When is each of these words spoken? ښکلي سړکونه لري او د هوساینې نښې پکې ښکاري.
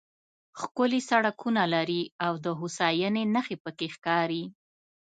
ښکلي 0.59 1.01
سړکونه 1.09 1.61
لري 1.73 2.01
او 2.25 2.33
د 2.45 2.47
هوساینې 2.59 3.23
نښې 3.33 3.57
پکې 3.63 3.87
ښکاري. 3.95 4.43